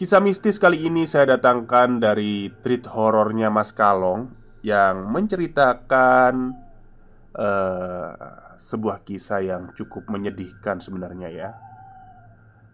[0.00, 4.32] Kisah mistis kali ini saya datangkan dari treat horornya Mas Kalong
[4.64, 6.56] Yang menceritakan
[7.36, 8.12] uh,
[8.56, 11.52] sebuah kisah yang cukup menyedihkan sebenarnya ya.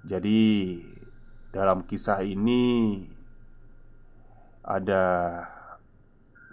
[0.07, 0.79] Jadi
[1.51, 3.03] dalam kisah ini
[4.63, 5.03] Ada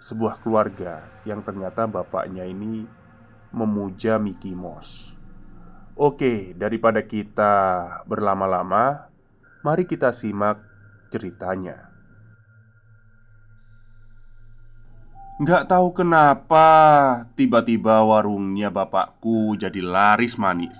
[0.02, 2.82] sebuah keluarga yang ternyata bapaknya ini
[3.54, 5.14] memuja Mickey Mouse.
[5.94, 7.54] Oke, daripada kita
[8.10, 9.13] berlama-lama
[9.64, 10.60] Mari kita simak
[11.08, 11.88] ceritanya.
[15.40, 16.68] Gak tahu kenapa
[17.34, 20.78] tiba-tiba warungnya bapakku jadi laris manis.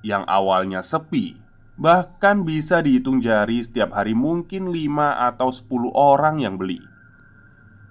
[0.00, 6.58] Yang awalnya sepi Bahkan bisa dihitung jari setiap hari mungkin 5 atau 10 orang yang
[6.58, 6.82] beli.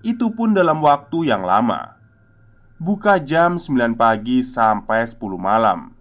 [0.04, 1.96] Itu pun dalam waktu yang lama.
[2.84, 5.96] Buka jam 9 pagi sampai 10 malam.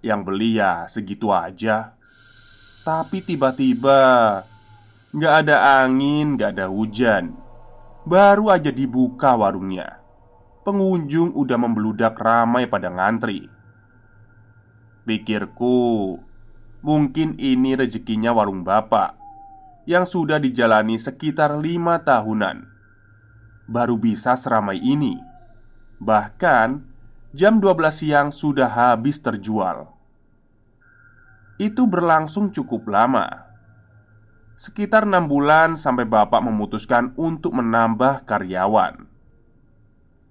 [0.00, 2.00] Yang beli ya segitu aja
[2.82, 4.42] tapi tiba-tiba
[5.12, 7.36] Gak ada angin, gak ada hujan.
[8.08, 10.00] Baru aja dibuka warungnya.
[10.64, 13.44] Pengunjung udah membeludak ramai pada ngantri.
[15.04, 16.16] Pikirku
[16.80, 19.14] Mungkin ini rezekinya warung bapak
[19.84, 22.64] Yang sudah dijalani sekitar lima tahunan.
[23.68, 25.20] Baru bisa seramai ini.
[26.00, 26.88] Bahkan
[27.36, 29.91] Jam 12 siang sudah habis terjual
[31.56, 33.48] itu berlangsung cukup lama.
[34.56, 39.08] Sekitar enam bulan sampai bapak memutuskan untuk menambah karyawan.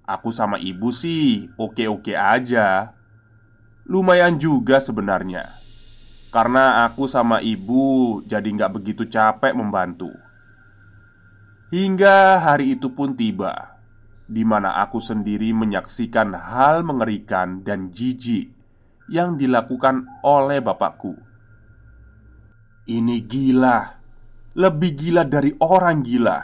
[0.07, 2.95] Aku sama ibu sih oke-oke aja.
[3.85, 5.59] Lumayan juga sebenarnya.
[6.31, 10.15] Karena aku sama ibu jadi nggak begitu capek membantu.
[11.75, 13.71] Hingga hari itu pun tiba
[14.31, 18.55] di mana aku sendiri menyaksikan hal mengerikan dan jijik
[19.11, 21.11] yang dilakukan oleh bapakku.
[22.87, 23.77] Ini gila,
[24.55, 26.39] lebih gila dari orang gila.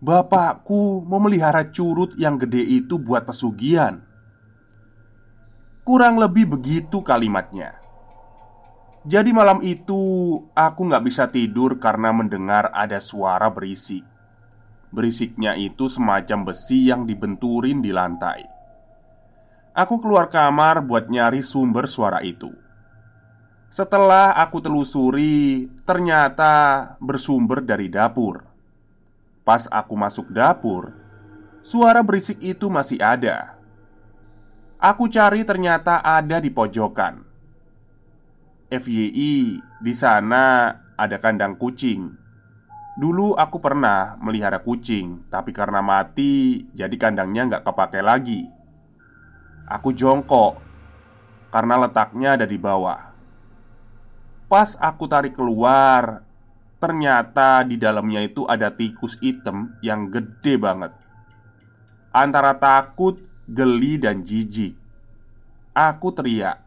[0.00, 4.00] Bapakku memelihara curut yang gede itu buat pesugihan.
[5.84, 7.82] Kurang lebih begitu kalimatnya.
[9.04, 10.00] Jadi malam itu
[10.54, 14.06] aku nggak bisa tidur karena mendengar ada suara berisik.
[14.92, 18.59] Berisiknya itu semacam besi yang dibenturin di lantai.
[19.70, 22.50] Aku keluar kamar buat nyari sumber suara itu.
[23.70, 28.42] Setelah aku telusuri, ternyata bersumber dari dapur.
[29.46, 30.90] Pas aku masuk dapur,
[31.62, 33.54] suara berisik itu masih ada.
[34.82, 37.22] Aku cari ternyata ada di pojokan.
[38.74, 42.10] FYI, di sana ada kandang kucing.
[42.98, 48.59] Dulu aku pernah melihara kucing, tapi karena mati, jadi kandangnya nggak kepake lagi.
[49.70, 50.58] Aku jongkok
[51.54, 53.14] karena letaknya ada di bawah.
[54.50, 56.26] Pas aku tarik keluar,
[56.82, 60.90] ternyata di dalamnya itu ada tikus hitam yang gede banget.
[62.10, 64.74] Antara takut, geli, dan jijik,
[65.70, 66.58] aku teriak.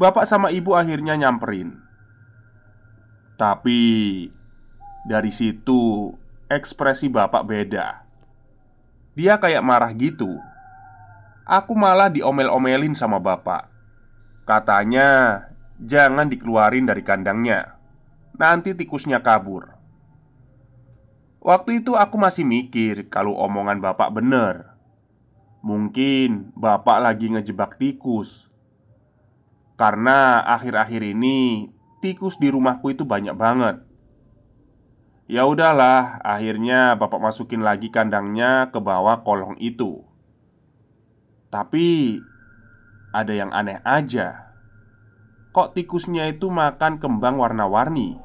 [0.00, 1.76] Bapak sama ibu akhirnya nyamperin.
[3.36, 3.80] Tapi
[5.04, 6.08] dari situ
[6.48, 8.08] ekspresi bapak beda.
[9.12, 10.40] Dia kayak marah gitu
[11.46, 13.70] Aku malah diomel-omelin sama bapak.
[14.42, 15.42] Katanya
[15.76, 17.76] Jangan dikeluarin dari kandangnya.
[18.40, 19.76] Nanti tikusnya kabur.
[21.44, 24.72] Waktu itu aku masih mikir kalau omongan bapak bener.
[25.60, 28.48] Mungkin bapak lagi ngejebak tikus.
[29.76, 31.68] Karena akhir-akhir ini
[32.00, 33.84] tikus di rumahku itu banyak banget.
[35.28, 40.05] Ya udahlah, akhirnya bapak masukin lagi kandangnya ke bawah kolong itu.
[41.56, 42.20] Tapi
[43.16, 44.52] ada yang aneh aja.
[45.56, 48.20] Kok tikusnya itu makan kembang warna-warni?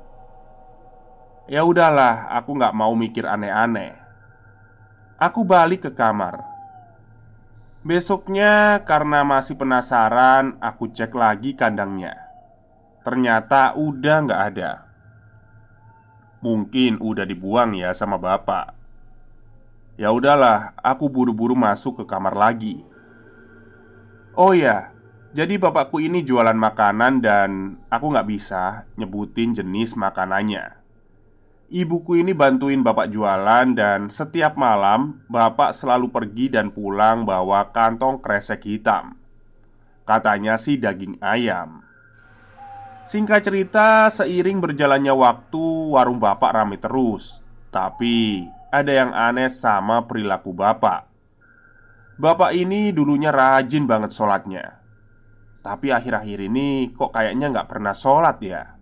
[1.47, 3.95] Ya udahlah, aku nggak mau mikir aneh-aneh.
[5.15, 6.43] Aku balik ke kamar.
[7.87, 12.19] Besoknya, karena masih penasaran, aku cek lagi kandangnya.
[13.07, 14.71] Ternyata udah nggak ada.
[16.43, 18.75] Mungkin udah dibuang ya sama bapak.
[19.95, 22.90] Ya udahlah, aku buru-buru masuk ke kamar lagi.
[24.41, 24.89] Oh ya,
[25.37, 30.81] jadi bapakku ini jualan makanan dan aku nggak bisa nyebutin jenis makanannya.
[31.69, 38.17] Ibuku ini bantuin bapak jualan dan setiap malam bapak selalu pergi dan pulang bawa kantong
[38.17, 39.13] kresek hitam.
[40.09, 41.85] Katanya sih daging ayam.
[43.05, 47.45] Singkat cerita, seiring berjalannya waktu, warung bapak ramai terus.
[47.69, 51.10] Tapi ada yang aneh sama perilaku bapak.
[52.21, 54.77] Bapak ini dulunya rajin banget sholatnya.
[55.65, 58.77] Tapi akhir-akhir ini kok kayaknya nggak pernah sholat ya.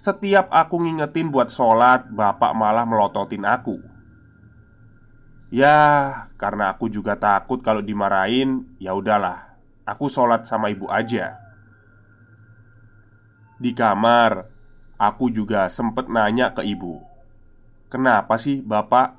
[0.00, 3.84] Setiap aku ngingetin buat sholat Bapak malah melototin aku.
[5.52, 5.76] Ya,
[6.40, 9.54] karena aku juga takut kalau dimarahin Ya udahlah
[9.86, 11.36] Aku sholat sama ibu aja.
[13.60, 14.48] Di kamar
[14.96, 16.98] Aku juga sempet nanya ke ibu
[17.92, 19.14] Kenapa sih bapak?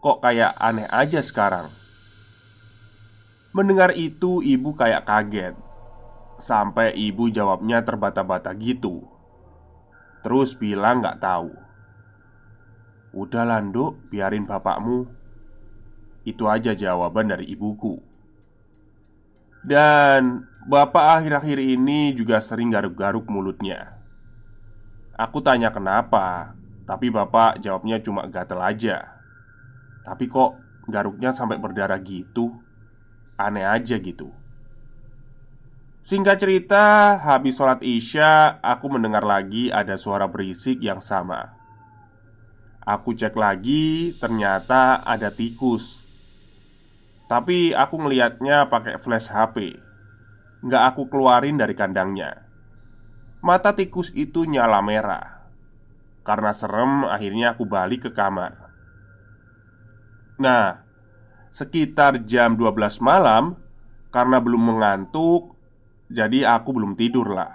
[0.00, 1.81] Kok kayak aneh aja sekarang
[3.52, 5.54] Mendengar itu, ibu kayak kaget.
[6.40, 9.04] Sampai ibu jawabnya terbata-bata gitu.
[10.24, 11.52] Terus bilang gak tahu.
[13.12, 15.04] Udah landuk, biarin bapakmu.
[16.24, 18.00] Itu aja jawaban dari ibuku.
[19.62, 24.00] Dan bapak akhir-akhir ini juga sering garuk-garuk mulutnya.
[25.18, 26.56] Aku tanya kenapa,
[26.88, 29.12] tapi bapak jawabnya cuma gatel aja.
[30.02, 30.56] Tapi kok
[30.88, 32.61] garuknya sampai berdarah gitu?
[33.48, 34.30] Aneh aja gitu.
[36.02, 41.54] Singkat cerita, habis sholat Isya, aku mendengar lagi ada suara berisik yang sama.
[42.82, 46.02] Aku cek lagi, ternyata ada tikus.
[47.30, 49.78] Tapi aku ngelihatnya pakai flash HP.
[50.66, 52.50] Nggak aku keluarin dari kandangnya.
[53.38, 55.46] Mata tikus itu nyala merah.
[56.26, 58.58] Karena serem, akhirnya aku balik ke kamar.
[60.42, 60.81] Nah,
[61.52, 63.60] sekitar jam 12 malam
[64.08, 65.52] Karena belum mengantuk
[66.08, 67.52] Jadi aku belum tidur lah.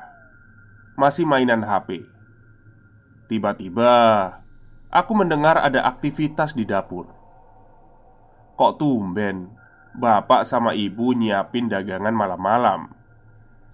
[0.94, 2.06] Masih mainan HP
[3.28, 3.98] Tiba-tiba
[4.88, 7.12] Aku mendengar ada aktivitas di dapur.
[8.56, 9.52] Kok tumben
[9.98, 12.94] Bapak sama ibu nyiapin dagangan malam-malam.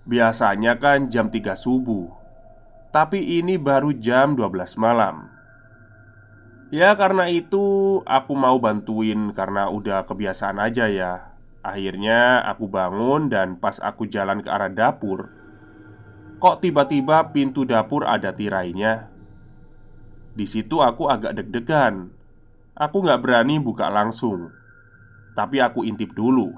[0.07, 2.07] Biasanya kan jam 3 subuh.
[2.95, 5.32] Tapi ini baru jam 12 malam
[6.73, 11.37] Ya karena itu aku mau bantuin karena udah kebiasaan aja ya.
[11.61, 15.29] Akhirnya aku bangun dan pas aku jalan ke arah dapur
[16.41, 19.13] Kok tiba-tiba pintu dapur ada tirainya.
[20.33, 22.09] Di situ aku agak deg-degan.
[22.73, 24.49] Aku nggak berani buka langsung
[25.37, 26.57] Tapi aku intip dulu.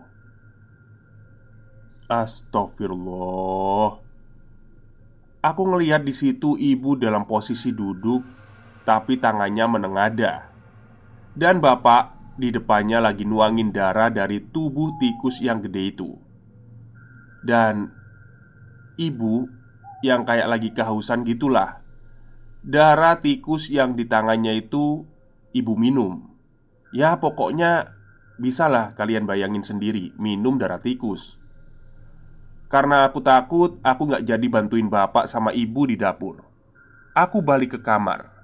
[2.08, 4.00] Astagfirullah.
[5.44, 8.45] Aku ngelihat di situ ibu dalam posisi duduk
[8.86, 10.38] tapi tangannya menengadah.
[11.36, 16.15] Dan bapak di depannya lagi nuangin darah dari tubuh tikus yang gede itu.
[17.44, 17.92] Dan
[18.96, 19.50] ibu
[20.06, 21.82] yang kayak lagi kehausan gitulah.
[22.65, 25.04] Darah tikus yang di tangannya itu
[25.51, 26.32] ibu minum.
[26.96, 27.92] Ya pokoknya
[28.39, 31.42] bisalah kalian bayangin sendiri minum darah tikus.
[32.65, 36.42] Karena aku takut, aku gak jadi bantuin bapak sama ibu di dapur.
[37.13, 38.35] Aku balik ke kamar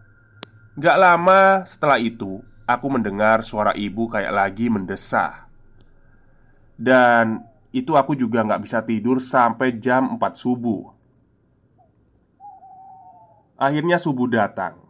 [0.81, 5.45] Gak lama setelah itu, aku mendengar suara ibu kayak lagi mendesah.
[6.73, 10.89] Dan itu aku juga gak bisa tidur sampai jam 4 subuh.
[13.61, 14.81] Akhirnya subuh datang.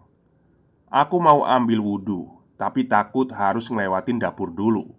[0.87, 4.95] Aku mau ambil wudhu, tapi takut harus ngelewatin dapur dulu.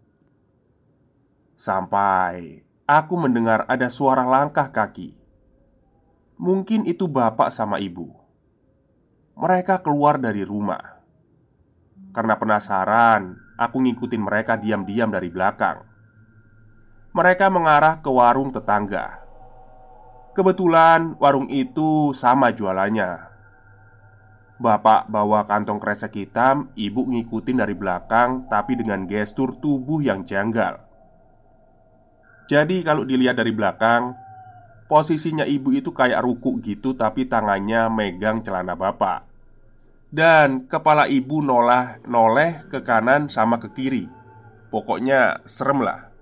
[1.56, 5.16] Sampai aku mendengar ada suara langkah kaki.
[6.36, 8.21] Mungkin itu bapak sama ibu
[9.36, 11.00] mereka keluar dari rumah.
[12.12, 15.80] Karena penasaran, aku ngikutin mereka diam-diam dari belakang.
[17.12, 19.20] Mereka mengarah ke warung tetangga.
[20.32, 23.32] Kebetulan warung itu sama jualannya.
[24.56, 30.78] Bapak bawa kantong kresek hitam, ibu ngikutin dari belakang, tapi dengan gestur tubuh yang janggal.
[32.46, 34.14] Jadi, kalau dilihat dari belakang,
[34.92, 39.24] posisinya ibu itu kayak ruku gitu, tapi tangannya megang celana bapak,
[40.12, 44.04] dan kepala ibu nolah noleh ke kanan sama ke kiri.
[44.68, 46.12] Pokoknya serem lah.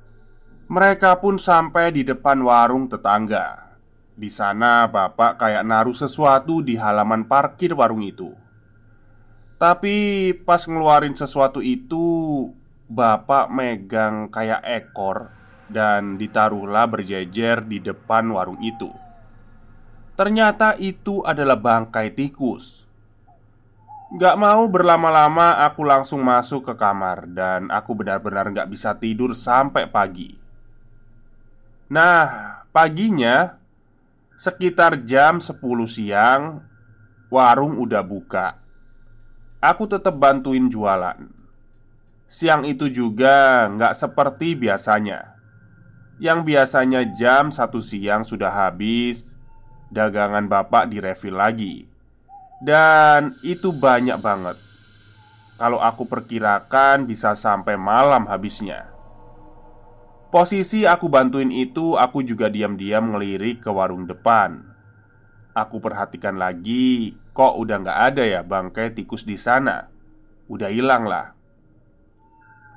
[0.70, 3.74] Mereka pun sampai di depan warung tetangga.
[4.14, 8.28] Di sana bapak kayak naruh sesuatu di halaman parkir warung itu
[9.56, 12.04] Tapi pas ngeluarin sesuatu itu
[12.90, 15.39] Bapak megang kayak ekor
[15.70, 18.90] Dan ditaruhlah berjejer di depan warung itu.
[20.20, 22.84] Ternyata itu adalah bangkai tikus.
[24.20, 29.88] Gak mau berlama-lama aku langsung masuk ke kamar Dan aku benar-benar gak bisa tidur sampai
[29.88, 30.34] pagi.
[31.88, 33.56] Nah, paginya
[34.36, 35.56] Sekitar jam 10
[35.88, 36.68] siang
[37.30, 38.60] Warung udah buka.
[39.62, 41.30] Aku tetap bantuin jualan.
[42.26, 45.39] Siang itu juga nggak seperti biasanya
[46.20, 49.34] Yang biasanya jam 1 siang sudah habis
[49.88, 51.88] Dagangan bapak direfill lagi
[52.60, 54.60] Dan itu banyak banget
[55.56, 58.90] Kalau aku perkirakan bisa sampai malam habisnya
[60.30, 64.62] Posisi aku bantuin itu, aku juga diam-diam ngelirik ke warung depan.
[65.58, 69.90] Aku perhatikan lagi, kok udah nggak ada ya bangkai tikus di sana.
[70.46, 71.34] Udah hilang lah.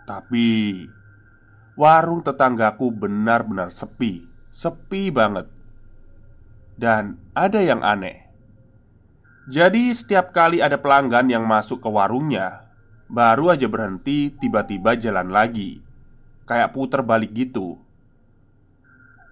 [0.09, 0.81] Tapi
[1.73, 5.49] warung tetanggaku benar-benar sepi, sepi banget.
[6.73, 8.29] Dan ada yang aneh.
[9.43, 12.63] Jadi setiap kali ada pelanggan yang masuk ke warungnya,
[13.11, 15.83] baru aja berhenti tiba-tiba jalan lagi
[16.47, 17.75] Kayak puter balik gitu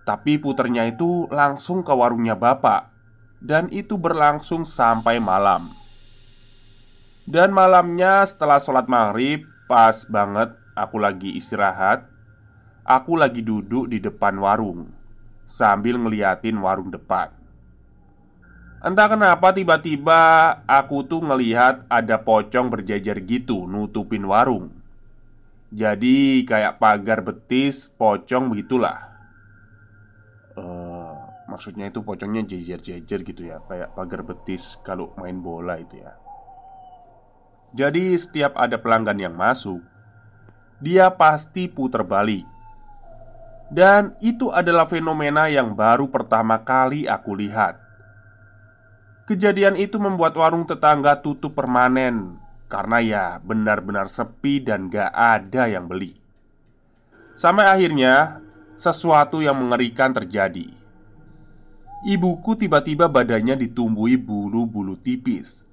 [0.03, 2.91] Tapi puternya itu langsung ke warungnya bapak
[3.39, 5.71] Dan itu berlangsung sampai malam
[7.23, 12.10] Dan malamnya setelah sholat maghrib Pas banget aku lagi istirahat
[12.91, 14.91] Aku lagi duduk di depan warung
[15.47, 17.31] Sambil ngeliatin warung depan.
[18.83, 20.19] Entah kenapa tiba-tiba
[20.67, 24.75] aku tuh ngelihat ada pocong berjajar gitu nutupin warung.
[25.71, 29.07] Jadi kayak pagar betis pocong begitulah.
[30.59, 31.15] Uh,
[31.47, 36.11] Maksudnya itu pocongnya jejer-jejer gitu ya Kayak pagar betis kalau main bola itu ya.
[37.71, 39.79] Jadi setiap ada pelanggan yang masuk
[40.83, 42.50] Dia pasti putar balik
[43.71, 47.79] Dan itu adalah fenomena yang baru pertama kali aku lihat.
[49.31, 52.35] Kejadian itu membuat warung tetangga tutup permanen
[52.67, 56.19] karena ya benar-benar sepi dan gak ada yang beli.
[57.31, 58.43] Sampai akhirnya
[58.75, 60.67] sesuatu yang mengerikan terjadi.
[62.11, 65.63] Ibuku tiba-tiba badannya ditumbuhi bulu-bulu tipis.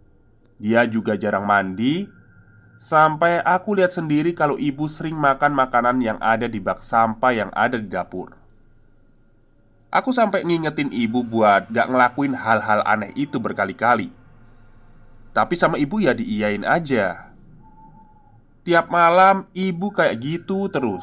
[0.62, 2.17] Dia juga jarang mandi
[2.78, 7.50] Sampai aku lihat sendiri kalau ibu sering makan makanan yang ada di bak sampah yang
[7.50, 8.38] ada di dapur.
[9.90, 14.14] Aku sampai ngingetin ibu buat gak ngelakuin hal-hal aneh itu berkali-kali.
[15.34, 17.34] Tapi sama ibu ya diiyain aja.
[18.62, 21.02] Tiap malam ibu kayak gitu terus.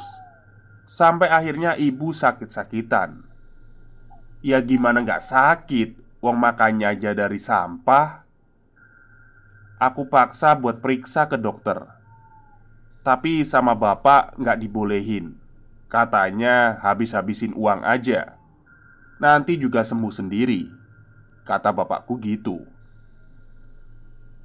[0.88, 3.20] Sampai akhirnya ibu sakit-sakitan.
[4.40, 5.90] Ya gimana nggak sakit?
[6.24, 8.25] Wong makannya aja dari sampah
[9.78, 11.84] Aku paksa buat periksa ke dokter.
[13.04, 15.38] Tapi sama bapak nggak dibolehin.
[15.92, 18.40] Katanya habis-habisin uang aja.
[19.22, 20.66] Nanti juga sembuh sendiri.
[21.46, 22.66] Kata bapakku gitu.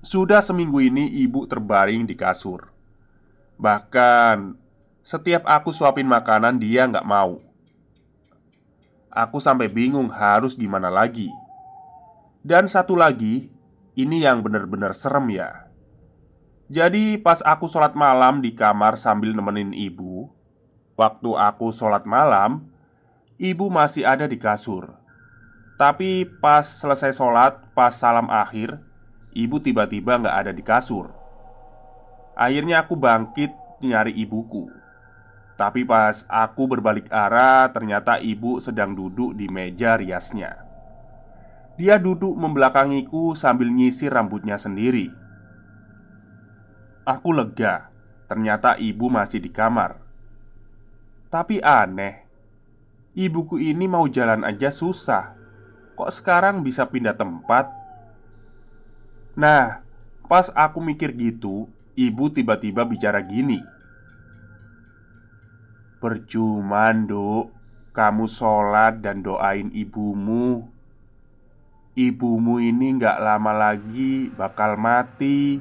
[0.05, 2.69] Sudah seminggu ini ibu terbaring di kasur.
[3.61, 4.61] Bahkan
[5.01, 7.41] Setiap aku suapin makanan dia nggak mau.
[9.11, 11.33] Aku sampai bingung harus gimana lagi.
[12.45, 13.51] Dan satu lagi
[13.99, 15.67] Ini yang bener-bener serem ya.
[16.71, 20.31] Jadi pas aku sholat malam di kamar sambil nemenin ibu
[20.95, 22.71] Waktu aku sholat malam
[23.41, 24.95] Ibu masih ada di kasur.
[25.75, 28.79] Tapi pas selesai sholat Pas salam akhir
[29.35, 31.11] Ibu tiba-tiba nggak ada di kasur.
[32.39, 33.51] Akhirnya aku bangkit
[33.83, 34.71] nyari ibuku.
[35.59, 40.70] Tapi pas aku berbalik arah Ternyata ibu sedang duduk di meja riasnya
[41.79, 45.13] Dia duduk membelakangiku sambil nyisir rambutnya sendiri.
[47.05, 47.91] Aku lega
[48.31, 49.99] Ternyata ibu masih di kamar.
[51.35, 52.31] Tapi aneh
[53.11, 55.35] Ibuku ini mau jalan aja susah.
[55.99, 57.67] Kok sekarang bisa pindah tempat?
[59.35, 59.83] Nah,
[60.31, 61.67] pas aku mikir gitu,
[61.99, 63.59] ibu tiba-tiba bicara gini.
[65.99, 67.51] Percuma dok,
[67.91, 70.71] kamu sholat dan doain ibumu
[72.01, 75.61] Ibumu ini gak lama lagi bakal mati.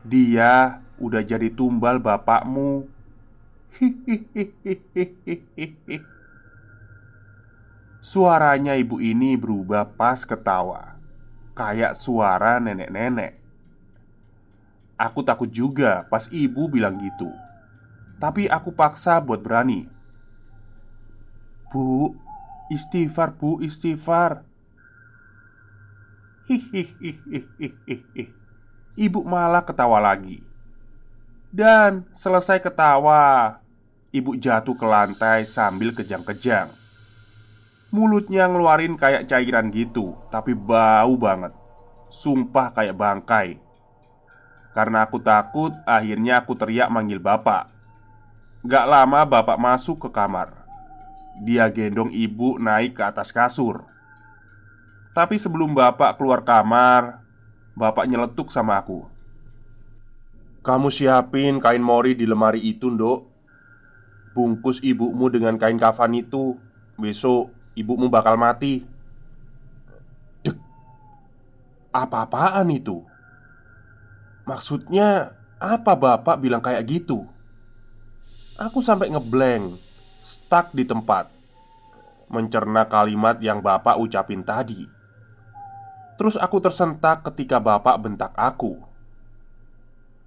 [0.00, 2.88] Dia udah jadi tumbal bapakmu.
[8.00, 10.96] Suaranya ibu ini berubah pas ketawa.
[11.52, 13.36] Kayak suara nenek-nenek.
[14.96, 17.28] Aku takut juga pas ibu bilang gitu.
[18.16, 19.84] Tapi aku paksa buat berani.
[21.68, 22.16] Bu,
[22.72, 24.48] istighfar bu, istighfar
[29.06, 30.42] Ibu malah ketawa lagi.
[31.50, 33.58] Dan selesai ketawa
[34.10, 36.74] Ibu jatuh ke lantai sambil kejang-kejang.
[37.94, 41.54] Mulutnya ngeluarin kayak cairan gitu Tapi bau banget.
[42.10, 43.62] Sumpah kayak bangkai.
[44.74, 47.70] Karena aku takut Akhirnya aku teriak manggil bapak.
[48.66, 50.66] Gak lama bapak masuk ke kamar.
[51.46, 53.89] Dia gendong ibu naik ke atas kasur
[55.10, 57.20] tapi sebelum bapak keluar kamar
[57.80, 59.08] Bapak nyeletuk sama aku.
[60.60, 63.24] Kamu siapin kain mori di lemari itu, ndok
[64.36, 66.60] Bungkus ibumu dengan kain kafan itu.
[67.00, 68.84] Besok ibumu bakal mati.
[70.44, 70.60] Dek
[71.90, 73.00] Apa-apaan itu?
[74.44, 77.24] Maksudnya apa bapak bilang kayak gitu?
[78.60, 79.80] Aku sampai ngeblank
[80.20, 81.32] Stuck di tempat.
[82.28, 84.99] Mencerna kalimat yang bapak ucapin tadi
[86.20, 88.76] Terus aku tersentak ketika bapak bentak aku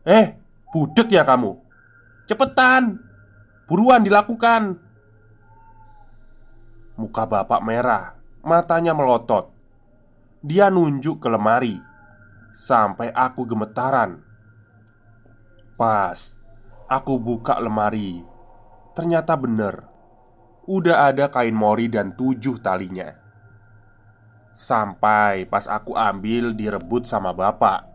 [0.02, 0.34] Eh,
[0.74, 1.54] budek ya kamu?
[2.26, 2.98] Cepetan!
[3.70, 4.82] Buruan dilakukan!
[6.98, 9.54] Muka bapak merah Matanya melotot
[10.42, 11.78] Dia nunjuk ke lemari
[12.58, 14.18] Sampai aku gemetaran
[15.78, 16.18] Pas
[16.90, 18.26] Aku buka lemari
[18.98, 19.86] Ternyata bener
[20.66, 23.23] Udah ada kain mori dan tujuh talinya
[24.54, 27.90] Sampai pas aku ambil direbut sama bapak.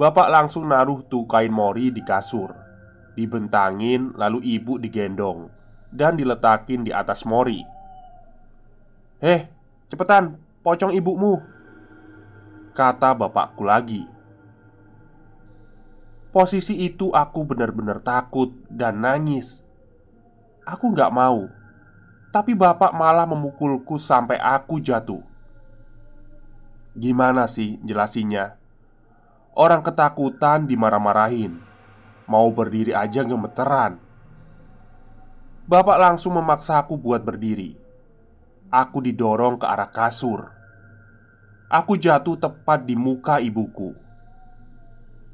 [0.00, 2.50] Bapak langsung naruh tuh kain mori di kasur
[3.14, 5.46] Dibentangin lalu ibu digendong
[5.92, 7.62] Dan diletakin di atas mori.
[9.22, 9.46] Heh,
[9.92, 11.38] cepetan, pocong ibumu
[12.74, 14.02] Kata bapakku lagi.
[16.34, 19.62] Posisi itu aku benar-benar takut dan nangis.
[20.66, 21.46] Aku gak mau
[22.32, 25.33] Tapi bapak malah memukulku sampai aku jatuh
[26.94, 28.54] Gimana sih jelasinnya?
[29.50, 31.58] Orang ketakutan dimarah-marahin.
[32.30, 33.98] Mau berdiri aja gemeteran.
[35.66, 37.74] Bapak langsung memaksa aku buat berdiri.
[38.70, 40.54] Aku didorong ke arah kasur.
[41.66, 43.90] Aku jatuh tepat di muka ibuku.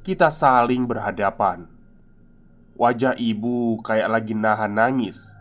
[0.01, 1.69] Kita saling berhadapan.
[2.73, 5.37] Wajah ibu kayak lagi nahan nangis.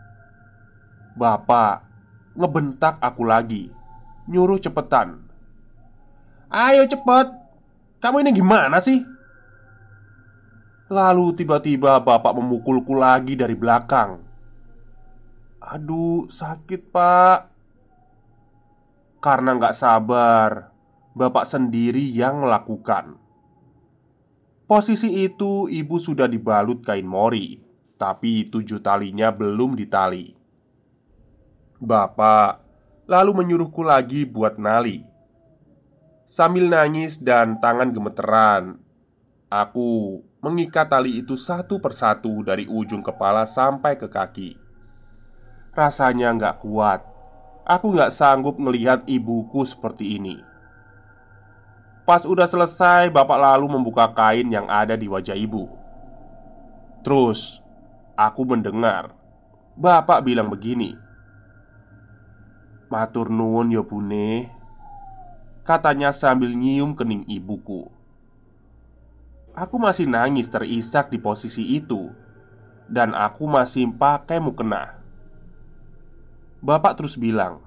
[1.16, 1.80] Bapak
[2.36, 3.72] ngebentak aku lagi.
[4.28, 5.29] Nyuruh cepetan
[6.50, 7.30] Ayo cepet.
[8.02, 9.06] Kamu ini gimana sih?
[10.90, 14.18] Lalu tiba-tiba bapak memukulku lagi dari belakang.
[15.62, 17.38] Aduh sakit pak.
[19.22, 20.74] Karena nggak sabar
[21.10, 23.18] Bapak sendiri yang melakukan.
[24.64, 27.58] Posisi itu ibu sudah dibalut kain mori
[27.98, 30.32] Tapi tujuh talinya belum ditali.
[31.82, 32.62] Bapak
[33.10, 35.09] lalu menyuruhku lagi buat nali
[36.30, 38.78] Sambil nangis dan tangan gemeteran
[39.50, 44.54] Aku mengikat tali itu satu persatu dari ujung kepala sampai ke kaki.
[45.74, 47.02] Rasanya nggak kuat.
[47.66, 50.38] Aku nggak sanggup melihat ibuku seperti ini.
[52.06, 55.66] Pas udah selesai, bapak lalu membuka kain yang ada di wajah ibu.
[57.02, 57.58] Terus,
[58.14, 59.18] aku mendengar
[59.74, 60.92] Bapak bilang begini
[62.92, 64.59] Matur nuwun ya bune
[65.70, 67.86] Katanya sambil nyium kening ibuku.
[69.54, 72.10] Aku masih nangis terisak di posisi itu
[72.90, 74.98] Dan aku masih pakai mukena.
[76.58, 77.62] Bapak terus bilang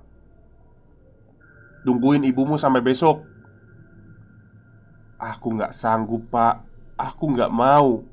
[1.87, 3.23] Tungguin ibumu sampai besok.
[5.15, 6.59] Aku gak sanggup pak.
[6.99, 8.03] Aku gak mau.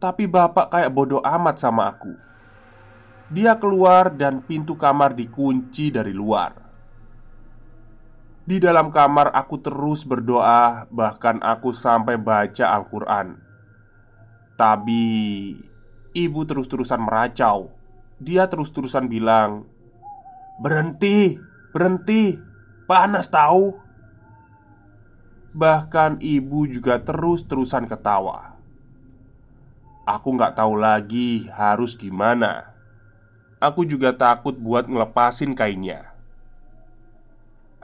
[0.00, 2.16] Tapi bapak kayak bodoh amat sama aku.
[3.28, 6.67] Dia keluar dan pintu kamar dikunci dari luar
[8.48, 13.36] di dalam kamar aku terus berdoa Bahkan aku sampai baca Al-Quran.
[14.56, 15.04] Tapi
[16.16, 17.68] Ibu terus-terusan meracau.
[18.16, 19.68] Dia terus-terusan bilang
[20.64, 21.36] Berhenti
[21.76, 22.40] Berhenti
[22.88, 23.76] Panas tahu.
[25.52, 28.56] Bahkan ibu juga terus-terusan ketawa.
[30.08, 32.72] Aku nggak tahu lagi harus gimana.
[33.60, 36.07] Aku juga takut buat ngelepasin kainnya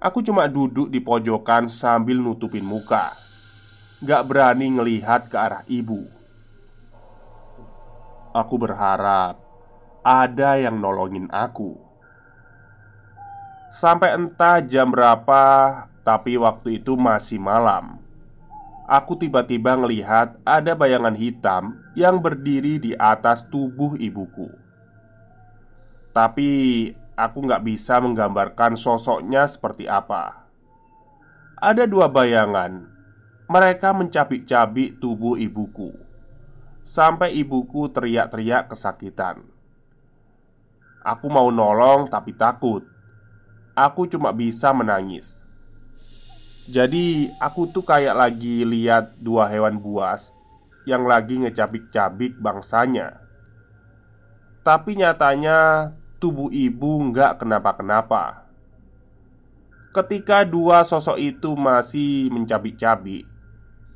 [0.04, 3.16] Aku cuma duduk di pojokan sambil nutupin muka.
[4.04, 6.04] Gak berani ngelihat ke arah ibu.
[8.36, 9.40] Aku berharap
[10.04, 11.80] ada yang nolongin aku.
[13.72, 15.42] Sampai entah jam berapa
[16.04, 17.96] Tapi waktu itu masih malam.
[18.84, 24.52] Aku tiba-tiba ngelihat ada bayangan hitam yang berdiri di atas tubuh ibuku.
[26.12, 30.46] Tapi aku nggak bisa menggambarkan sosoknya seperti apa.
[31.58, 32.90] Ada dua bayangan.
[33.48, 35.94] Mereka mencabik-cabik tubuh ibuku.
[36.84, 39.46] Sampai ibuku teriak-teriak kesakitan.
[41.04, 42.84] Aku mau nolong tapi takut.
[43.72, 45.44] Aku cuma bisa menangis.
[46.64, 50.32] Jadi, aku tuh kayak lagi lihat dua hewan buas
[50.88, 53.20] yang lagi ngecabik-cabik bangsanya.
[54.64, 55.92] Tapi nyatanya
[56.24, 58.48] tubuh ibu nggak kenapa-kenapa.
[59.92, 63.28] Ketika dua sosok itu masih mencabik-cabik,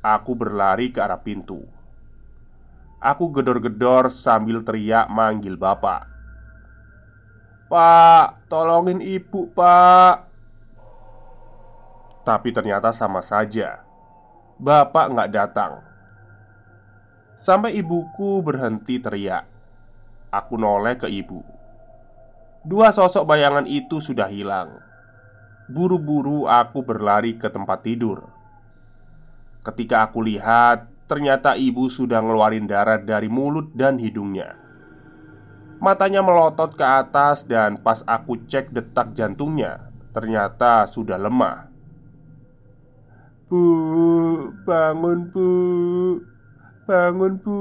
[0.05, 1.65] aku berlari ke arah pintu.
[3.01, 6.05] Aku gedor-gedor sambil teriak manggil bapak.
[7.65, 10.29] Pak, tolongin ibu, Pak.
[12.29, 13.81] Tapi ternyata sama saja.
[14.61, 15.81] Bapak nggak datang.
[17.41, 19.49] Sampai ibuku berhenti teriak.
[20.29, 21.58] Aku noleh ke ibu.
[22.59, 24.83] Dua sosok bayangan itu sudah hilang.
[25.71, 28.27] Buru-buru aku berlari ke tempat tidur.
[29.63, 34.59] Ketika aku lihat, ternyata ibu sudah ngeluarin darah dari mulut dan hidungnya.
[35.79, 41.71] Matanya melotot ke atas dan pas aku cek detak jantungnya Ternyata sudah lemah
[43.47, 43.63] Bu,
[44.67, 45.47] bangun bu
[46.83, 47.59] Bangun bu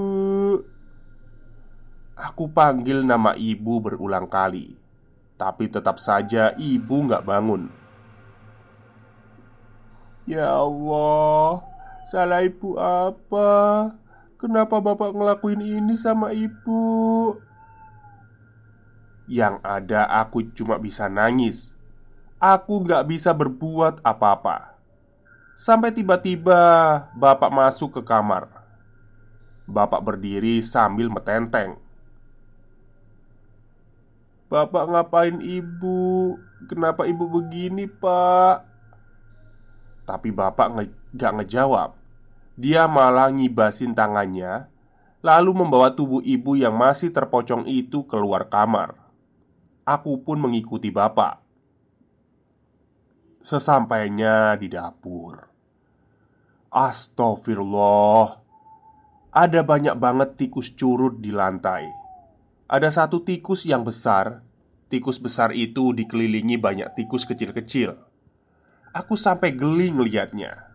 [2.18, 4.87] Aku panggil nama ibu berulang kali
[5.38, 7.70] Tapi tetap saja ibu nggak bangun.
[10.26, 11.64] Ya Allah
[12.08, 13.52] Salah ibu apa?
[14.40, 17.36] Kenapa bapak ngelakuin ini sama ibu?
[19.28, 21.76] Yang ada aku cuma bisa nangis.
[22.40, 24.72] Aku gak bisa berbuat apa-apa.
[25.52, 26.56] Sampai tiba-tiba
[27.12, 28.48] bapak masuk ke kamar.
[29.68, 31.76] Bapak berdiri sambil metenteng
[34.48, 36.36] Bapak ngapain ibu?
[36.68, 38.64] Kenapa ibu begini pak?
[40.08, 40.84] Tapi bapak nge
[41.20, 41.90] gak ngejawab
[42.56, 44.72] Dia malah ngibasin tangannya
[45.20, 49.08] Lalu membawa tubuh ibu yang masih terpocong itu keluar kamar
[49.88, 51.40] Aku pun mengikuti bapak.
[53.40, 55.48] Sesampainya di dapur,
[56.68, 58.36] astagfirullah,
[59.32, 61.88] ada banyak banget tikus curut di lantai.
[62.68, 64.44] Ada satu tikus yang besar.
[64.92, 67.96] Tikus besar itu dikelilingi banyak tikus kecil-kecil.
[68.92, 70.68] Aku sampai geli ngelihatnya.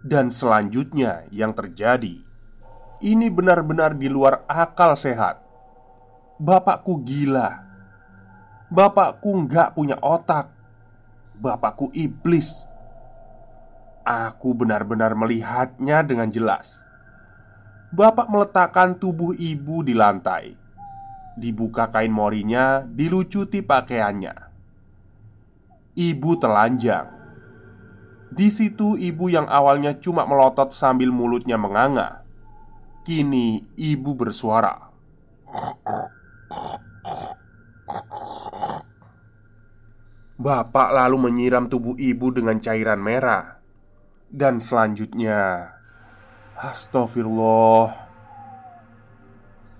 [0.00, 2.24] Dan selanjutnya yang terjadi.
[3.04, 5.44] Ini benar-benar di luar akal sehat.
[6.40, 7.68] Bapakku gila.
[8.72, 10.48] Bapakku nggak punya otak.
[11.36, 12.64] Bapakku iblis.
[14.08, 16.80] Aku benar-benar melihatnya dengan jelas.
[17.92, 20.65] Bapak meletakkan tubuh ibu di lantai
[21.36, 24.34] Dibuka kain morinya, dilucuti pakaiannya.
[25.92, 27.08] Ibu telanjang.
[28.32, 32.24] Di situ ibu yang awalnya cuma melotot sambil mulutnya menganga.
[33.04, 34.88] Kini ibu bersuara.
[40.36, 43.60] Bapak lalu menyiram tubuh ibu dengan cairan merah.
[44.26, 45.70] Dan selanjutnya
[46.56, 48.05] Astagfirullah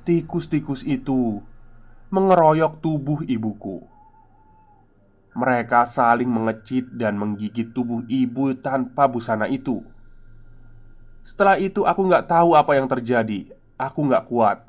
[0.07, 1.43] Tikus-tikus itu
[2.15, 3.83] Mengeroyok tubuh ibuku.
[5.35, 9.83] Mereka saling mengecit dan menggigit tubuh ibu tanpa busana itu.
[11.27, 13.51] Setelah itu aku nggak tahu apa yang terjadi.
[13.75, 14.63] Aku nggak kuat.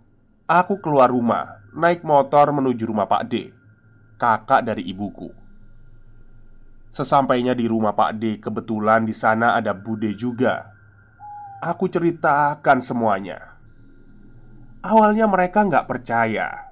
[0.49, 3.53] Aku keluar rumah Naik motor menuju rumah Pak D
[4.17, 5.29] Kakak dari ibuku.
[6.89, 10.73] Sesampainya di rumah Pak D, kebetulan di sana ada Bude juga.
[11.61, 13.56] Aku ceritakan semuanya.
[14.85, 16.69] Awalnya mereka nggak percaya,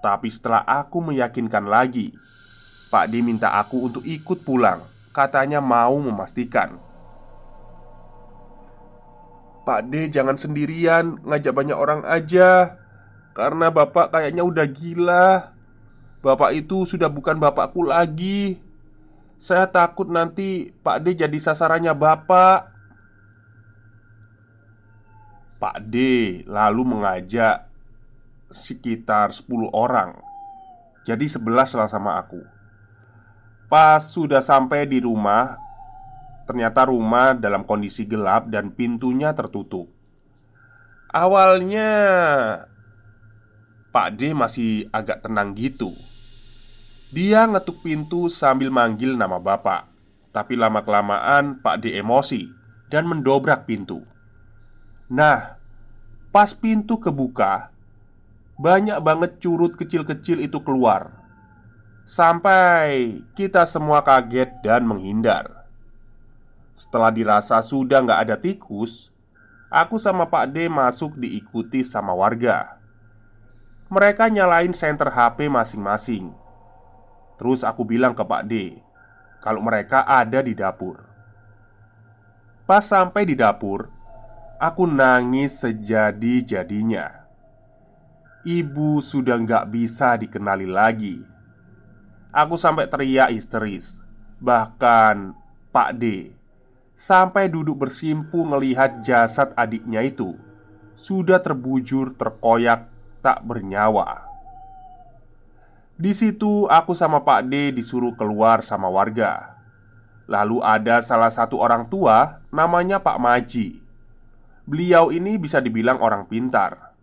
[0.00, 2.14] tapi setelah aku meyakinkan lagi,
[2.88, 4.86] Pak D minta aku untuk ikut pulang.
[5.10, 6.78] Katanya mau memastikan.
[9.66, 12.78] Pak D jangan sendirian, ngajak banyak orang aja.
[13.34, 15.54] Karena bapak kayaknya udah gila.
[16.22, 18.58] Bapak itu sudah bukan bapakku lagi.
[19.40, 22.79] Saya takut nanti Pak D jadi sasarannya Bapak
[25.60, 25.96] Pak D
[26.48, 27.68] lalu mengajak
[28.48, 30.16] sekitar 10 orang
[31.04, 32.40] Jadi 11 lah sama aku
[33.70, 35.54] Pas sudah sampai di rumah,
[36.42, 39.86] ternyata rumah dalam kondisi gelap dan pintunya tertutup.
[41.14, 41.90] Awalnya
[43.94, 45.94] Pak D masih agak tenang gitu.
[47.14, 49.86] Dia ngetuk pintu sambil manggil nama bapak.
[50.34, 52.50] Tapi lama-kelamaan Pak D emosi
[52.90, 54.02] dan mendobrak pintu.
[55.10, 55.58] Nah,
[56.30, 57.74] pas pintu kebuka,
[58.54, 61.18] banyak banget curut kecil-kecil itu keluar.
[62.06, 65.66] Sampai kita semua kaget dan menghindar.
[66.78, 69.10] Setelah dirasa sudah nggak ada tikus
[69.70, 72.74] Aku sama Pak D masuk diikuti sama warga.
[73.86, 76.34] Mereka nyalain senter HP masing-masing.
[77.38, 78.82] Terus aku bilang ke Pak D
[79.38, 81.06] Kalau mereka ada di dapur.
[82.66, 83.99] Pas sampai di dapur
[84.60, 87.24] Aku nangis sejadi-jadinya.
[88.44, 91.16] Ibu sudah nggak bisa dikenali lagi.
[92.28, 94.04] Aku sampai teriak histeris.
[94.36, 95.32] Bahkan
[95.72, 96.36] Pak D
[96.92, 100.36] Sampai duduk bersimpu ngelihat jasad adiknya itu.
[100.92, 102.84] Sudah terbujur terkoyak
[103.24, 104.28] tak bernyawa.
[105.96, 109.56] Di situ aku sama Pak D disuruh keluar sama warga.
[110.28, 113.88] Lalu ada salah satu orang tua namanya Pak Maji
[114.70, 116.94] Beliau ini bisa dibilang orang pintar.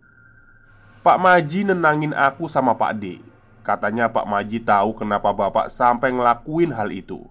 [1.04, 3.20] Pak Maji nenangin aku sama Pak D.
[3.60, 7.28] Katanya Pak Maji tahu kenapa bapak sampai ngelakuin hal itu.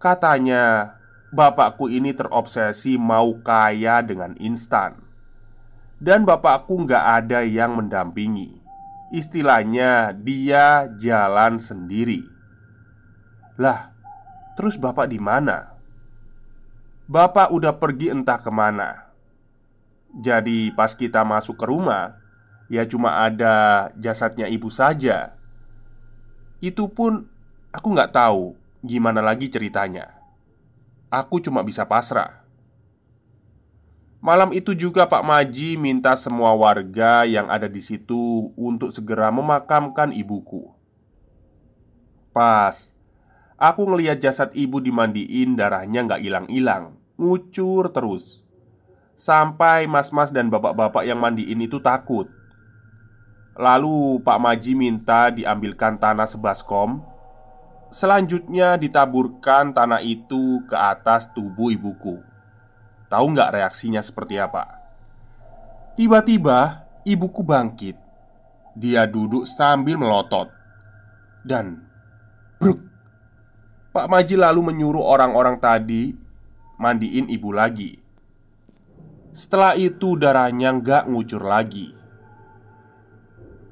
[0.00, 0.96] Katanya
[1.32, 5.00] Bapakku ini terobsesi mau kaya dengan instan.
[5.96, 8.60] Dan bapakku nggak ada yang mendampingi.
[9.16, 12.28] Istilahnya dia jalan sendiri.
[13.56, 13.96] Lah,
[14.60, 15.71] terus bapak di mana?
[17.12, 19.12] Bapak udah pergi entah ke mana.
[20.16, 22.22] Jadi pas kita masuk ke rumah
[22.72, 25.36] Ya cuma ada jasadnya ibu saja.
[26.64, 27.28] Itu pun
[27.68, 30.16] aku nggak tahu gimana lagi ceritanya.
[31.12, 32.40] Aku cuma bisa pasrah.
[34.24, 40.08] Malam itu juga Pak Maji minta semua warga yang ada di situ untuk segera memakamkan
[40.16, 40.72] ibuku.
[42.32, 42.96] Pas
[43.60, 48.42] aku ngelihat jasad ibu dimandiin, darahnya nggak hilang-hilang, ngucur terus.
[49.14, 52.26] Sampai mas-mas dan bapak-bapak yang mandiin itu takut.
[53.54, 57.12] Lalu Pak Maji minta diambilkan tanah sebaskom
[57.92, 62.24] Selanjutnya ditaburkan tanah itu ke atas tubuh ibuku.
[63.12, 64.80] Tahu nggak reaksinya seperti apa?
[66.00, 68.00] Tiba-tiba ibuku bangkit.
[68.72, 70.48] Dia duduk sambil melotot.
[71.44, 71.84] Dan
[72.56, 72.80] Bruk!
[73.92, 76.16] Pak Maji lalu menyuruh orang-orang tadi
[76.82, 77.94] Mandiin ibu lagi
[79.30, 82.02] Setelah itu darahnya nggak ngucur lagi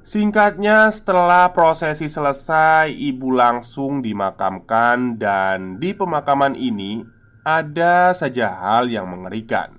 [0.01, 7.07] Singkatnya, setelah prosesi selesai, ibu langsung dimakamkan, dan di pemakaman ini
[7.47, 9.79] ada saja hal yang mengerikan.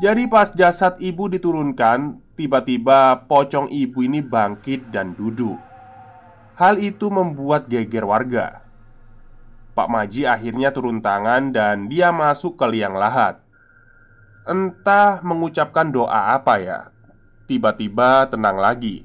[0.00, 5.60] Jadi, pas jasad ibu diturunkan, tiba-tiba pocong ibu ini bangkit dan duduk.
[6.56, 8.63] Hal itu membuat geger warga.
[9.74, 13.42] Pak Maji akhirnya turun tangan, dan dia masuk ke liang lahat.
[14.46, 16.78] Entah mengucapkan doa apa ya,
[17.50, 19.02] tiba-tiba tenang lagi.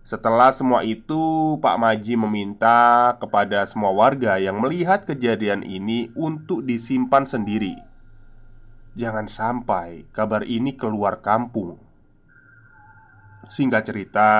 [0.00, 7.28] Setelah semua itu, Pak Maji meminta kepada semua warga yang melihat kejadian ini untuk disimpan
[7.28, 7.78] sendiri.
[8.96, 11.78] Jangan sampai kabar ini keluar kampung.
[13.46, 14.30] Singkat cerita,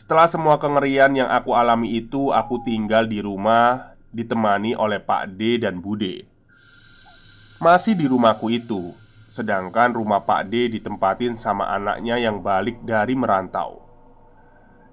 [0.00, 5.60] setelah semua kengerian yang aku alami itu, aku tinggal di rumah ditemani oleh Pak D
[5.60, 6.24] dan Bude.
[7.60, 8.96] Masih di rumahku itu,
[9.30, 13.78] Sedangkan rumah Pak D ditempatin sama anaknya yang balik dari merantau.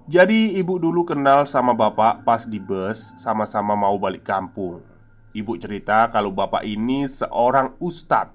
[0.06, 4.80] Jadi ibu dulu kenal sama bapak pas di bus sama-sama mau balik kampung.
[5.34, 8.32] Ibu cerita kalau bapak ini seorang ustadz.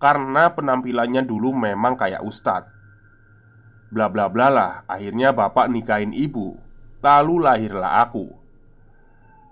[0.00, 2.83] Karena penampilannya dulu memang kayak ustadz
[3.94, 6.58] Bla bla bla lah Akhirnya bapak nikahin ibu.
[6.98, 8.26] Lalu lahirlah aku.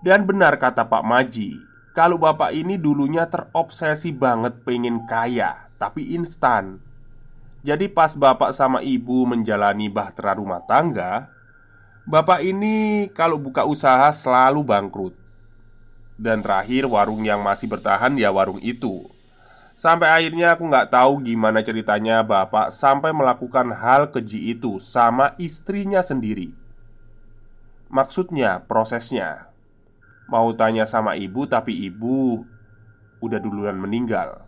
[0.03, 1.55] Dan benar kata Pak Maji
[1.95, 6.83] kalau bapak ini dulunya terobsesi banget pengen kaya Tapi instan.
[7.63, 11.31] Jadi pas bapak sama ibu menjalani bahtera rumah tangga
[12.03, 15.15] Bapak ini kalau buka usaha selalu bangkrut.
[16.19, 19.07] Dan terakhir warung yang masih bertahan ya warung itu
[19.73, 26.05] Sampai akhirnya aku nggak tahu gimana ceritanya bapak sampai melakukan hal keji itu sama istrinya
[26.05, 26.53] sendiri.
[27.89, 29.49] Maksudnya prosesnya.
[30.29, 32.45] Mau tanya sama ibu tapi ibu
[33.21, 34.45] udah duluan meninggal.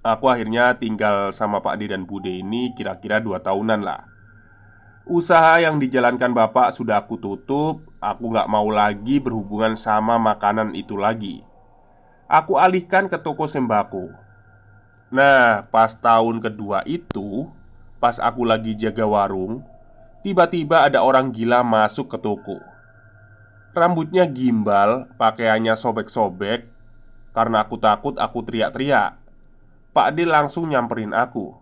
[0.00, 4.08] Aku akhirnya tinggal sama Pak D dan Bude ini kira-kira dua tahunan lah.
[5.08, 11.00] Usaha yang dijalankan bapak sudah aku tutup Aku gak mau lagi berhubungan sama makanan itu
[11.00, 11.47] lagi
[12.28, 14.12] Aku alihkan ke toko sembako.
[15.08, 17.48] Nah, pas tahun kedua itu
[17.96, 19.64] Pas aku lagi jaga warung
[20.20, 22.60] Tiba-tiba ada orang gila masuk ke toko.
[23.72, 26.68] Rambutnya gimbal, pakaiannya sobek-sobek
[27.32, 29.16] Karena aku takut, aku teriak-teriak.
[29.96, 31.56] Pak D langsung nyamperin aku.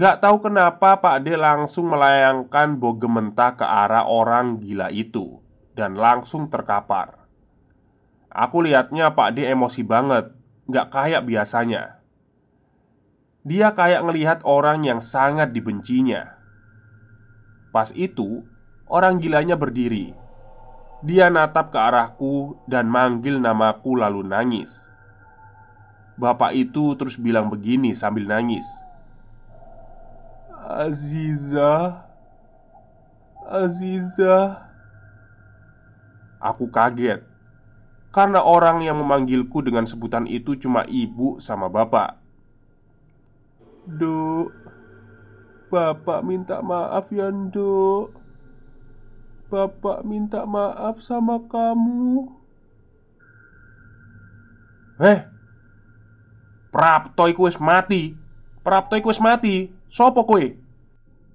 [0.00, 5.44] Gak tahu kenapa Pak D langsung melayangkan bogem mentah ke arah orang gila itu
[5.76, 7.19] Dan langsung terkapar
[8.30, 10.30] Aku lihatnya Pak D emosi banget.
[10.70, 11.98] Gak kayak biasanya.
[13.42, 16.38] Dia kayak ngelihat orang yang sangat dibencinya.
[17.74, 18.46] Pas itu
[18.90, 20.10] Orang gilanya berdiri.
[21.06, 24.90] Dia natap ke arahku dan manggil namaku lalu nangis.
[26.18, 28.66] Bapak itu terus bilang begini sambil nangis.
[30.66, 32.02] Aziza
[33.46, 34.66] Aziza.
[36.42, 37.29] Aku kaget
[38.10, 42.18] Karena orang yang memanggilku dengan sebutan itu cuma ibu sama bapak.
[43.86, 44.50] Duk
[45.70, 48.10] Bapak minta maaf ya Duk.
[49.46, 52.26] Bapak minta maaf sama kamu.
[54.98, 55.22] Eh
[56.74, 58.18] Prapto iku wis mati.
[58.66, 59.70] Prapto iku wis mati.
[59.86, 60.58] Sopo kue?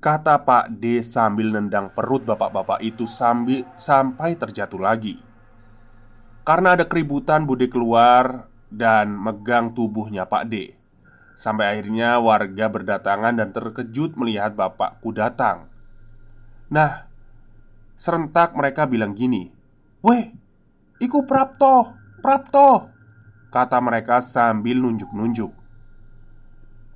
[0.04, 5.35] Kata Pak D sambil nendang perut bapak-bapak itu sambil sampai terjatuh lagi
[6.46, 10.78] Karena ada keributan Bude keluar dan megang tubuhnya Pak D.
[11.34, 15.68] Sampai akhirnya warga berdatangan dan terkejut melihat bapakku datang.
[16.70, 17.10] Nah,
[17.98, 19.52] serentak mereka bilang gini
[20.06, 20.32] Weh,
[21.02, 22.94] iku Prapto, Prapto
[23.50, 25.48] Kata mereka sambil nunjuk-nunjuk.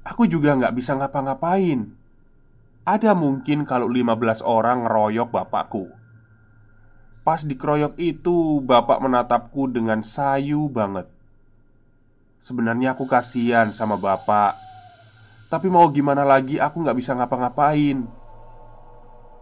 [0.03, 1.95] Aku juga nggak bisa ngapa-ngapain.
[2.83, 5.87] Ada mungkin kalau 15 orang ngeroyok bapakku
[7.29, 11.05] Pas dikeroyok itu bapak menatapku dengan sayu banget.
[12.41, 14.57] Sebenarnya aku kasihan sama bapak.
[15.45, 18.01] Tapi mau gimana lagi aku nggak bisa ngapa-ngapain.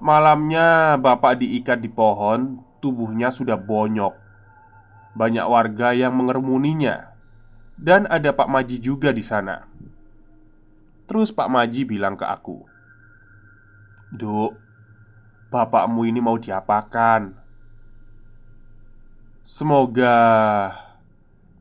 [0.03, 4.19] Malamnya bapak diikat di pohon Tubuhnya sudah bonyok.
[5.15, 7.15] Banyak warga yang mengerumuninya
[7.79, 9.63] Dan ada Pak Maji juga di sana.
[11.07, 12.67] Terus Pak Maji bilang ke aku
[14.11, 14.59] Duk
[15.47, 17.46] Bapakmu ini mau diapakan?
[19.47, 20.75] Semoga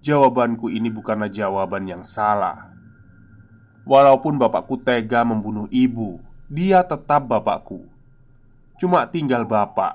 [0.03, 2.75] Jawabanku ini bukanlah jawaban yang salah.
[3.87, 6.19] Walaupun bapakku tega membunuh ibu
[6.51, 7.87] Dia tetap bapakku.
[8.83, 9.95] Cuma tinggal bapak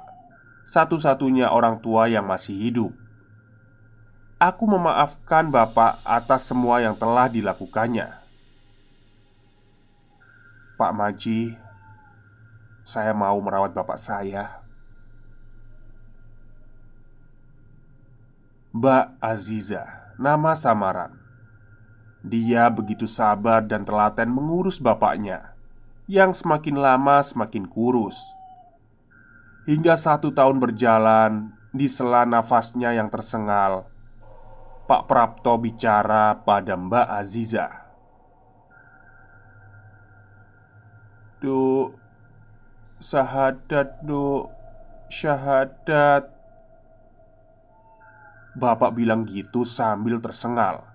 [0.64, 2.96] Satu-satunya orang tua yang masih hidup.
[4.40, 8.08] Aku memaafkan bapak atas semua yang telah dilakukannya.
[10.80, 11.60] Pak Maji,
[12.88, 14.61] saya mau merawat bapak saya.
[18.72, 21.20] Mbak Aziza, nama samaran.
[22.24, 25.60] Dia begitu sabar dan telaten mengurus bapaknya
[26.08, 28.16] yang semakin lama semakin kurus.
[29.68, 33.92] Hingga satu tahun berjalan, di sela nafasnya yang tersengal,
[34.88, 37.68] Pak Prapto bicara pada Mbak Aziza.
[41.44, 42.00] Duk
[43.04, 44.48] Sahadat duk
[45.12, 46.41] Syahadat
[48.58, 50.88] Bapak bilang gitu sambil tersengal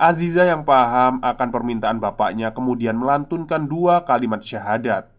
[0.00, 5.12] Aziza yang paham akan permintaan bapaknya kemudian melantunkan dua kalimat syahadat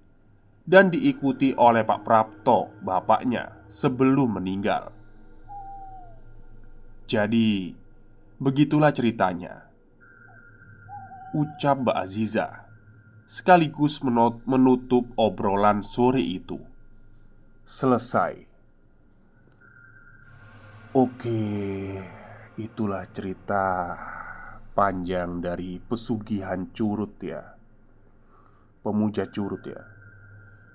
[0.62, 4.91] Dan diikuti oleh Pak Prapto, bapaknya, sebelum meninggal
[7.08, 7.76] Jadi,
[8.41, 9.72] begitulah ceritanya
[11.32, 12.62] Ucap Mbak Aziza
[13.32, 14.04] sekaligus
[14.44, 16.60] menutup obrolan sore itu.
[17.63, 18.50] Selesai.
[20.91, 21.95] Oke,
[22.60, 23.95] itulah cerita
[24.75, 27.56] panjang dari pesugihan curut ya.
[28.84, 29.88] Pemuja curut ya.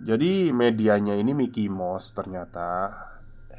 [0.01, 2.97] Jadi medianya ini Mickey Mouse ternyata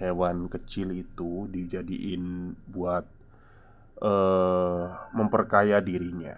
[0.01, 3.05] hewan kecil itu dijadiin buat
[4.01, 6.37] uh, memperkaya dirinya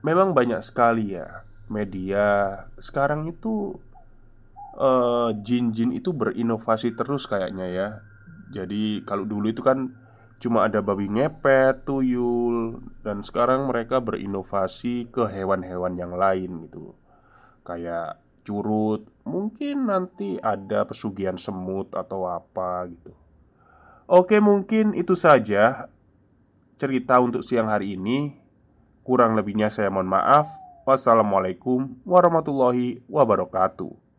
[0.00, 3.76] memang banyak sekali ya media sekarang itu
[5.44, 7.88] jin jin-jin itu berinovasi terus kayaknya ya.
[8.50, 9.94] Jadi kalau dulu itu kan
[10.42, 16.96] cuma ada babi ngepet, tuyul, dan sekarang mereka berinovasi ke hewan-hewan yang lain gitu.
[17.62, 23.12] Kayak curut, mungkin nanti ada pesugihan semut atau apa gitu.
[24.10, 25.86] Oke, mungkin itu saja
[26.80, 28.34] cerita untuk siang hari ini.
[29.06, 30.50] Kurang lebihnya saya mohon maaf.
[30.82, 34.09] Wassalamualaikum warahmatullahi wabarakatuh.